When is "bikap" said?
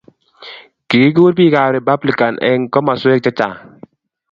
1.39-1.69